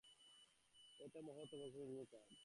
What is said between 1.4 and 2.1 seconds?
প্রশংসনীয়